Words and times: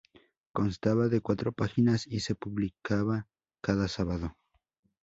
Constaba 0.51 1.09
de 1.09 1.21
cuatro 1.21 1.51
páginas 1.51 2.07
y 2.07 2.21
se 2.21 2.33
publicaba 2.33 3.27
cada 3.61 3.87
sábado. 3.87 4.35